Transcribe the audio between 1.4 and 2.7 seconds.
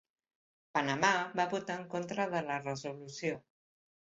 va votar en contra de la